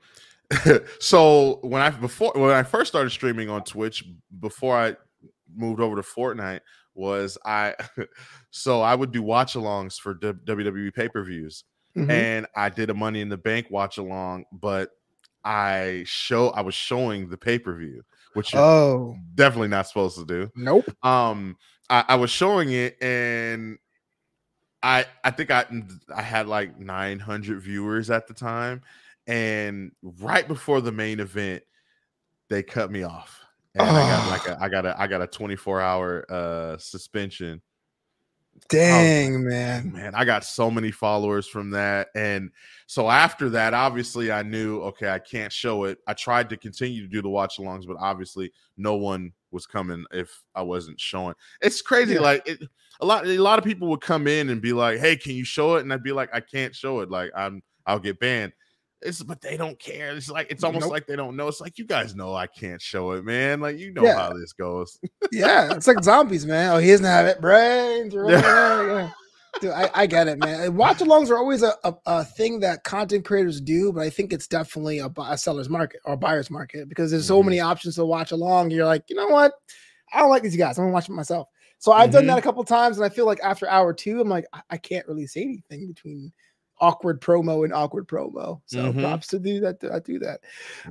[1.01, 4.05] so when I before when I first started streaming on Twitch
[4.41, 4.97] before I
[5.55, 6.61] moved over to Fortnite
[6.95, 7.75] was I
[8.51, 11.65] so I would do watch alongs for WWE pay per views.
[11.97, 12.11] Mm-hmm.
[12.11, 14.91] And I did a Money in the Bank watch along, but
[15.45, 18.03] I show I was showing the pay per view,
[18.35, 20.51] which oh definitely not supposed to do.
[20.55, 20.91] Nope.
[21.05, 21.57] Um,
[21.89, 23.79] I, I was showing it, and
[24.83, 25.65] I I think I
[26.15, 28.83] I had like 900 viewers at the time,
[29.27, 31.63] and right before the main event,
[32.49, 33.45] they cut me off.
[33.75, 33.93] And oh.
[33.93, 37.61] I got like a I got a I got a 24 hour uh suspension.
[38.71, 39.93] Dang, man.
[39.93, 42.09] Man, I got so many followers from that.
[42.15, 42.51] And
[42.87, 45.99] so after that, obviously I knew okay, I can't show it.
[46.07, 50.07] I tried to continue to do the watch alongs, but obviously no one was coming
[50.11, 51.35] if I wasn't showing.
[51.61, 52.15] It's crazy.
[52.15, 52.21] Yeah.
[52.21, 52.63] Like it,
[53.01, 55.45] a lot a lot of people would come in and be like, Hey, can you
[55.45, 55.83] show it?
[55.83, 57.11] And I'd be like, I can't show it.
[57.11, 58.53] Like I'm I'll get banned.
[59.07, 60.17] It's but they don't care.
[60.17, 60.93] It's like it's almost nope.
[60.93, 61.49] like they don't know.
[61.49, 63.61] It's like you guys know I can't show it, man.
[63.61, 64.19] Like you know yeah.
[64.19, 64.99] how this goes.
[65.33, 66.73] yeah, it's like zombies, man.
[66.73, 67.41] Oh, he doesn't have it.
[67.41, 68.15] Brains.
[68.29, 69.11] Yeah.
[69.61, 70.77] Dude, I, I, get it, man.
[70.77, 74.35] Watch alongs are always a, a, a, thing that content creators do, but I think
[74.35, 77.47] it's definitely a, a seller's market or buyer's market because there's so mm-hmm.
[77.47, 78.71] many options to watch along.
[78.71, 79.53] You're like, you know what?
[80.13, 80.79] I don't like these guys.
[80.79, 81.49] I'm gonna watch it myself.
[81.79, 82.13] So I've mm-hmm.
[82.13, 82.39] done that mm-hmm.
[82.39, 85.07] a couple times, and I feel like after hour two, I'm like, I, I can't
[85.09, 86.33] really say anything between
[86.81, 88.61] awkward promo and awkward promo.
[88.67, 89.01] So mm-hmm.
[89.01, 89.83] props to do that.
[89.93, 90.41] I do that.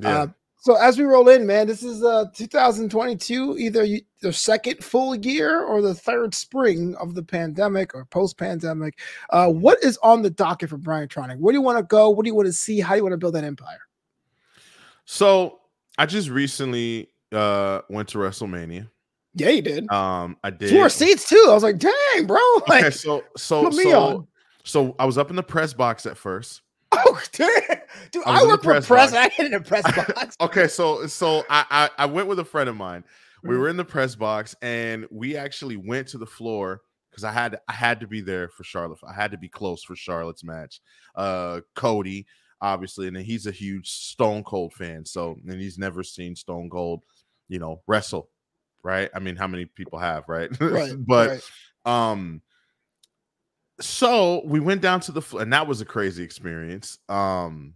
[0.01, 0.21] Yeah.
[0.21, 0.27] Uh,
[0.65, 3.85] so as we roll in, man, this is uh 2022, either
[4.21, 8.97] the second full year or the third spring of the pandemic or post-pandemic.
[9.29, 11.37] Uh, what is on the docket for Brian Tronic?
[11.37, 12.09] Where do you want to go?
[12.09, 12.79] What do you want to see?
[12.79, 13.77] How do you want to build that empire?
[15.05, 15.59] So
[15.99, 18.89] I just recently uh went to WrestleMania.
[19.35, 19.91] Yeah, you did.
[19.91, 21.45] Um, I did four seats too.
[21.47, 22.39] I was like, dang, bro.
[22.67, 24.27] Like, okay, so so so
[24.65, 26.61] so I was up in the press box at first.
[26.97, 27.49] Oh, dude,
[28.11, 28.87] dude I, I work for press.
[28.87, 30.37] press I get in a press box.
[30.39, 31.65] okay, so so I,
[31.97, 33.03] I, I went with a friend of mine.
[33.43, 33.59] We mm-hmm.
[33.59, 37.59] were in the press box, and we actually went to the floor because I had
[37.67, 38.99] I had to be there for Charlotte.
[39.05, 40.79] I had to be close for Charlotte's match.
[41.15, 42.27] Uh, Cody,
[42.61, 45.05] obviously, and he's a huge Stone Cold fan.
[45.05, 47.03] So, and he's never seen Stone Cold,
[47.49, 48.29] you know, wrestle.
[48.83, 49.09] Right?
[49.13, 50.25] I mean, how many people have?
[50.27, 50.49] Right?
[50.61, 50.93] Right.
[50.97, 51.29] but
[51.85, 52.09] right.
[52.09, 52.41] um
[53.79, 56.97] so we went down to the floor, and that was a crazy experience.
[57.09, 57.75] Um,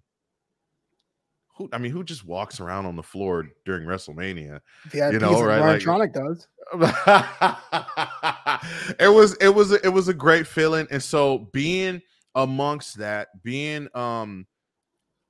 [1.56, 4.62] who I mean, who just walks around on the floor during WrestleMania?
[4.94, 5.86] Yeah, you know, right?
[5.86, 6.48] Like, does.
[9.00, 12.02] it was it was it was a great feeling, and so being
[12.36, 14.46] amongst that, being um,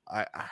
[0.08, 0.46] I, I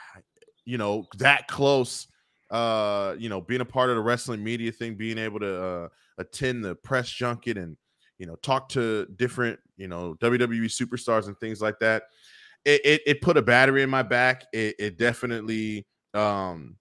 [0.68, 2.08] you know, that close,
[2.50, 5.88] uh, you know, being a part of the wrestling media thing, being able to uh,
[6.18, 7.74] attend the press junket and
[8.18, 12.04] you know talk to different you know WWE superstars and things like that.
[12.64, 14.44] It it, it put a battery in my back.
[14.52, 16.76] It, it definitely um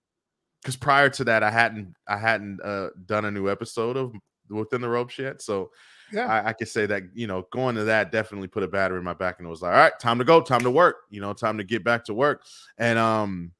[0.61, 4.13] because prior to that I hadn't I hadn't uh done a new episode of
[4.49, 5.41] within the ropes yet.
[5.41, 5.71] So
[6.11, 6.27] Yeah.
[6.27, 9.03] I, I could say that you know going to that definitely put a battery in
[9.03, 11.21] my back and it was like all right time to go time to work you
[11.21, 12.43] know time to get back to work
[12.77, 13.51] and um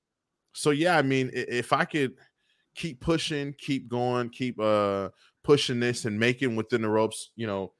[0.53, 2.13] so yeah I mean if I could
[2.75, 5.09] keep pushing keep going keep uh
[5.47, 7.71] pushing this and making within the ropes you know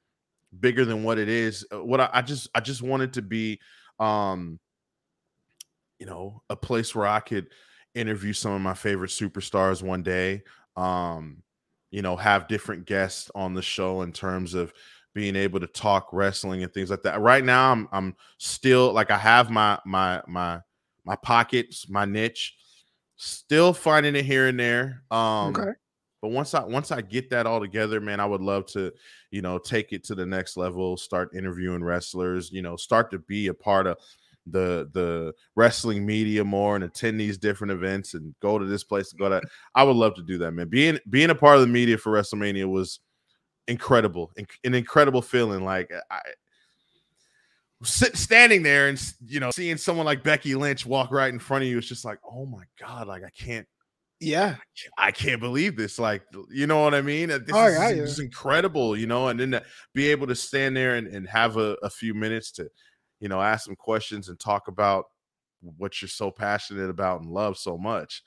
[0.58, 3.60] bigger than what it is uh, what I, I just I just wanted to be
[4.00, 4.58] um
[6.00, 7.48] you know a place where I could
[7.94, 10.44] interview some of my favorite superstars one day
[10.78, 11.44] um
[11.92, 14.72] you know have different guests on the show in terms of
[15.14, 19.10] being able to talk wrestling and things like that right now i'm i'm still like
[19.10, 20.62] i have my my my
[21.04, 22.56] my pockets my niche
[23.16, 25.72] still finding it here and there um okay.
[26.22, 28.92] But once i once i get that all together man i would love to
[29.32, 33.20] you know take it to the next level start interviewing wrestlers you know start to
[33.20, 33.98] be a part of
[34.52, 39.12] the the wrestling media more and attend these different events and go to this place
[39.12, 39.42] and go to
[39.76, 40.70] I would love to do that, man.
[40.70, 43.00] Being being a part of the media for WrestleMania was
[43.68, 45.64] incredible, inc- an incredible feeling.
[45.64, 46.20] Like I
[47.84, 51.70] standing there and you know seeing someone like Becky Lynch walk right in front of
[51.70, 51.78] you.
[51.78, 53.68] It's just like, oh my god, like I can't
[54.20, 54.56] Yeah.
[54.98, 56.00] I can't believe this.
[56.00, 57.30] Like, you know what I mean?
[57.30, 57.96] This Oh, is yeah, yeah.
[58.06, 59.62] just incredible, you know, and then
[59.94, 62.70] be able to stand there and, and have a, a few minutes to,
[63.20, 65.06] you know, ask some questions and talk about
[65.62, 68.24] what you're so passionate about and love so much.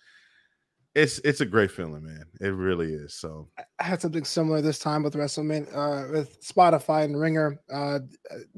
[1.00, 2.24] It's it's a great feeling, man.
[2.40, 3.14] It really is.
[3.14, 7.58] So I had something similar this time with WrestleMania, uh, with Spotify and Ringer.
[7.72, 8.00] Uh,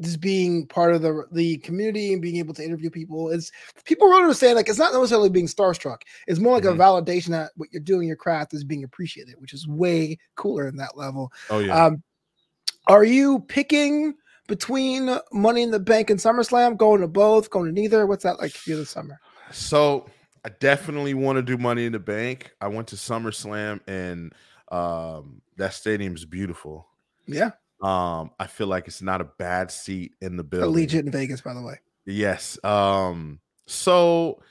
[0.00, 3.52] just being part of the the community and being able to interview people is
[3.84, 4.56] people don't understand.
[4.56, 5.98] Like it's not necessarily being starstruck.
[6.26, 6.74] It's more like Mhm.
[6.74, 10.66] a validation that what you're doing, your craft is being appreciated, which is way cooler
[10.66, 11.32] in that level.
[11.50, 11.84] oh yeah.
[11.86, 12.02] Um,
[12.88, 14.14] are you picking
[14.48, 16.76] between Money in the Bank and SummerSlam?
[16.76, 17.50] Going to both?
[17.50, 18.06] Going to neither?
[18.06, 19.20] What's that like for you this summer?
[19.52, 20.06] So
[20.44, 22.52] I definitely want to do Money in the Bank.
[22.60, 24.32] I went to SummerSlam and
[24.70, 26.86] um that stadium's beautiful.
[27.26, 27.50] Yeah,
[27.80, 30.86] Um, I feel like it's not a bad seat in the building.
[30.86, 31.78] Allegiant in Vegas, by the way.
[32.04, 32.58] Yes.
[32.64, 34.42] Um, so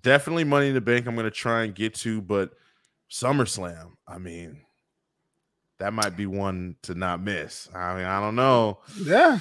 [0.00, 2.52] definitely money in the bank I'm gonna try and get to, but
[3.10, 4.62] SummerSlam, I mean,
[5.78, 7.68] that might be one to not miss.
[7.74, 8.78] I mean, I don't know.
[9.02, 9.40] Yeah.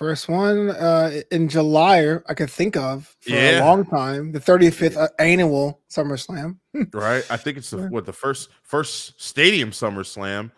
[0.00, 3.62] First one uh, in July, I could think of for Yeah.
[3.62, 4.32] a long time.
[4.32, 6.56] The 35th uh, annual SummerSlam.
[6.94, 7.22] Right?
[7.30, 7.88] I think it's the, Yeah.
[7.90, 10.52] what the first first stadium SummerSlam.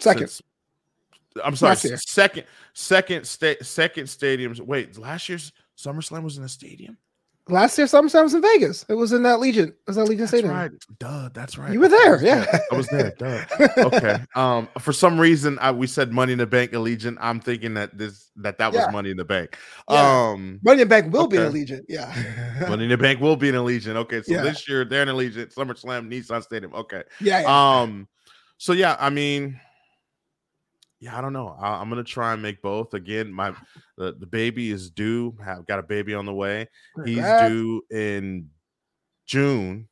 [0.00, 0.28] Second.
[0.30, 0.40] since-
[1.44, 1.94] I'm sorry, Last year.
[1.94, 4.58] s- second second state second stadiums.
[4.58, 6.96] Wait, last year's SummerSlam was in a stadium?
[7.48, 8.86] Last year, SummerSlam was in Vegas.
[8.88, 9.70] It was in that Legion.
[9.70, 10.52] It was that Legion That's Stadium.
[10.54, 10.70] right.
[11.00, 11.72] Duh, that's right.
[11.72, 12.58] You were Okay, I there, yeah.
[12.70, 13.12] I was there.
[13.18, 13.44] Duh.
[13.78, 14.18] okay.
[14.36, 17.16] Um, for some reason, I we said Money in the Bank Allegiant.
[17.20, 18.92] I'm thinking that this that that was Yeah.
[18.92, 19.58] Money in the Bank.
[19.90, 20.28] Yeah.
[20.30, 21.82] Um, Money in the Bank will be an Allegiant.
[21.88, 22.64] Yeah.
[22.68, 23.96] Money in the Bank will be an Allegiant.
[23.96, 24.42] Okay, so Yeah.
[24.42, 25.52] this year they're an Allegiant.
[25.52, 26.72] SummerSlam, Nissan Stadium.
[26.74, 27.02] Okay.
[27.20, 27.40] yeah.
[27.40, 27.80] yeah.
[27.80, 28.06] Um,
[28.56, 29.58] so yeah, I mean,
[31.02, 31.56] yeah, I don't know.
[31.60, 32.94] I, I'm gonna try and make both.
[32.94, 33.52] Again, my
[33.98, 35.36] the, the baby is due.
[35.44, 36.68] I've got a baby on the way.
[37.04, 37.48] He's Congrats.
[37.48, 38.50] due in
[39.26, 39.88] June.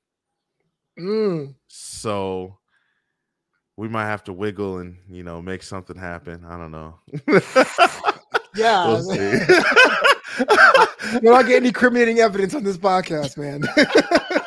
[0.97, 1.57] Mm.
[1.67, 2.59] So
[3.77, 6.45] we might have to wiggle and you know make something happen.
[6.45, 7.01] I don't know.
[8.57, 8.89] Yeah.
[8.89, 9.17] we'll see.
[11.23, 13.63] We're not getting any incriminating evidence on this podcast, man.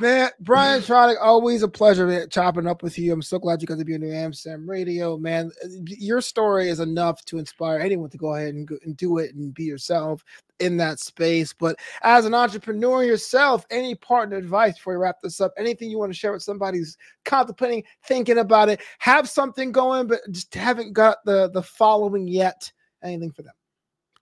[0.00, 3.12] man, Brian Tronic, always a pleasure chopping up with you.
[3.12, 5.52] I'm so glad you got to be on Knew Amsterdam Radio, man.
[5.86, 9.34] Your story is enough to inspire anyone to go ahead and, go, and do it
[9.34, 10.24] and be yourself
[10.58, 11.52] in that space.
[11.52, 15.52] But as an entrepreneur yourself, any partner advice before we wrap this up?
[15.56, 20.06] Anything you want to share with somebody who's contemplating, thinking about it, have something going,
[20.06, 22.72] but just haven't got the the following yet?
[23.02, 23.54] Anything for them?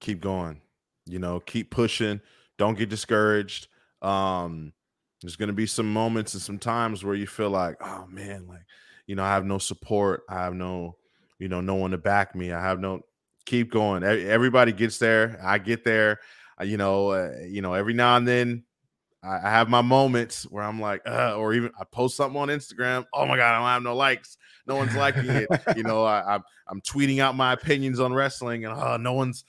[0.01, 0.61] keep going.
[1.07, 2.21] You know, keep pushing.
[2.57, 3.69] Don't get discouraged.
[4.03, 4.73] Um,
[5.21, 8.65] there's gonna be some moments and some times where you feel like, oh man, like
[9.07, 10.23] you know, I have no support.
[10.29, 10.97] I have no,
[11.39, 12.53] you know, no one to back me.
[12.53, 13.01] I have no.
[13.47, 14.03] Keep going.
[14.05, 15.41] Everybody gets there.
[15.43, 16.21] I get there.
[16.63, 18.65] You know, uh, you know, every now and then
[19.23, 23.07] I, have my moments where I'm like, uh, or even I post something on Instagram.
[23.13, 24.37] Oh my god, I don't have no likes.
[24.67, 25.49] No one's liking it.
[25.77, 29.45] You know, I, I'm I'm tweeting out my opinions on wrestling, and uh, no one's,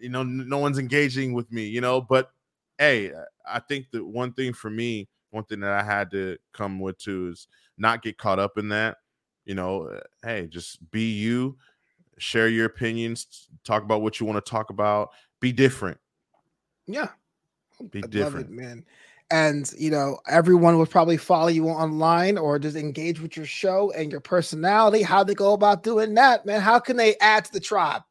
[0.00, 1.66] you know, no one's engaging with me.
[1.66, 2.30] You know, but
[2.78, 3.12] hey,
[3.46, 6.96] I think that one thing for me, one thing that I had to come with
[6.98, 8.98] too is not get caught up in that.
[9.44, 11.58] You know, uh, hey, just be you,
[12.18, 15.10] share your opinions, talk about what you want to talk about,
[15.40, 15.98] be different.
[16.86, 17.08] Yeah.
[17.90, 18.50] Be I different.
[18.50, 18.84] love it, man.
[19.30, 23.90] And you know, everyone will probably follow you online or just engage with your show
[23.92, 25.02] and your personality.
[25.02, 26.60] How they go about doing that, man?
[26.60, 28.02] How can they add to the tribe?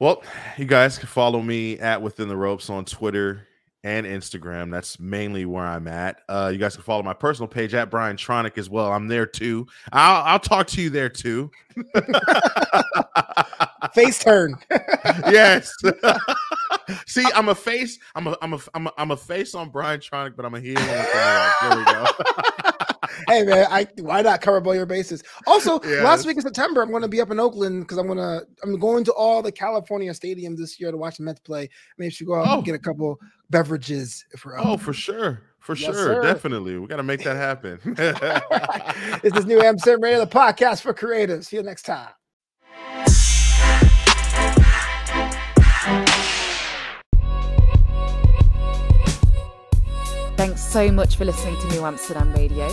[0.00, 0.22] Well,
[0.56, 3.47] you guys can follow me at Within the Ropes on Twitter
[3.84, 4.70] and Instagram.
[4.70, 6.20] That's mainly where I'm at.
[6.28, 8.92] Uh, you guys can follow my personal page at Brian Tronic as well.
[8.92, 9.66] I'm there too.
[9.92, 11.50] I'll, I'll talk to you there too.
[13.94, 14.56] Face turn.
[14.70, 15.72] yes.
[17.06, 17.98] See, I'm a face.
[18.14, 20.60] I'm a I'm a I'm a, I'm a face on Brian Tronic, but I'm a
[20.60, 22.70] heel on the There we go.
[23.26, 25.22] Hey man, I why not cover both your bases?
[25.46, 26.04] Also, Yes.
[26.04, 28.46] last week in September, I'm going to be up in Oakland because I'm going to
[28.62, 31.68] I'm going to all the California stadiums this year to watch the Mets play.
[31.98, 32.54] Maybe should go out Oh.
[32.56, 33.18] and get a couple
[33.50, 35.42] beverages if we're oh, for sure.
[35.60, 35.94] For Yes, sure.
[35.94, 36.22] sir.
[36.22, 36.78] Definitely.
[36.78, 37.78] We got to make that happen.
[39.22, 41.46] It's this is Knew Amsterdam Radio, the podcast for creatives.
[41.46, 42.08] See you next time.
[50.36, 52.68] Thanks so much for listening to Knew Amsterdam Radio.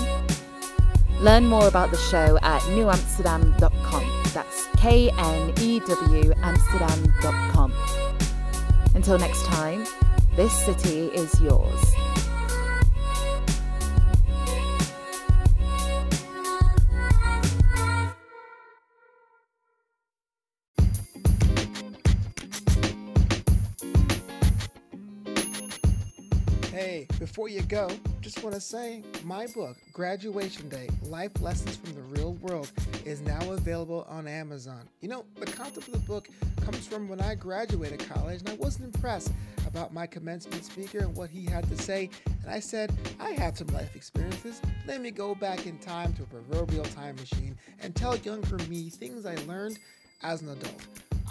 [1.19, 4.21] Learn more about the show at knewamsterdam.com.
[4.33, 7.73] That's K N E W Amsterdam.com.
[8.93, 9.85] Until next time,
[10.35, 11.95] this city is yours.
[27.35, 27.89] Before you go,
[28.21, 32.71] just want to say my book, Graduation Day Life Lessons from the Real World,
[33.03, 34.87] is now available on Amazon.
[35.01, 36.29] You know, the concept of the book
[36.61, 39.33] comes from when I graduated college and I wasn't impressed
[39.67, 42.09] about my commencement speaker and what he had to say.
[42.25, 44.61] And I said, I had some life experiences.
[44.87, 48.89] Let me go back in time to a proverbial time machine and tell younger me
[48.89, 49.77] things I learned
[50.23, 50.81] as an adult.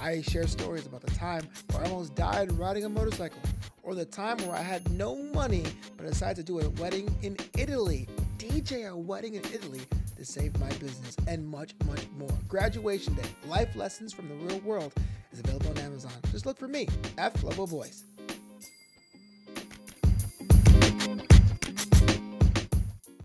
[0.00, 3.40] I share stories about the time where I almost died riding a motorcycle,
[3.82, 5.64] or the time where I had no money
[5.96, 9.80] but decided to do a wedding in Italy, DJ a wedding in Italy
[10.16, 12.30] to save my business, and much, much more.
[12.48, 14.92] Graduation Day, Life Lessons from the Real World
[15.32, 16.12] is available on Amazon.
[16.30, 16.88] Just look for me,
[17.18, 18.04] F Level Voice.